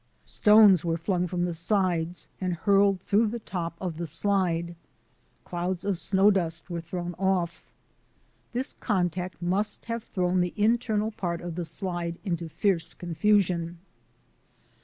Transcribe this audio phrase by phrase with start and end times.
[0.25, 4.75] Stones were flung from the sides and hurled through the top of the slide.
[5.45, 7.71] Clouds of snow dust were thrown off.
[8.51, 13.77] This contact must have thrown the internal part of the slide into fierce confusion.